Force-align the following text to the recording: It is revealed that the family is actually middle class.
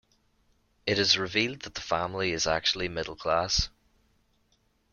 It 0.87 0.97
is 0.97 1.15
revealed 1.19 1.59
that 1.61 1.75
the 1.75 1.81
family 1.81 2.31
is 2.31 2.47
actually 2.47 2.89
middle 2.89 3.15
class. 3.15 3.69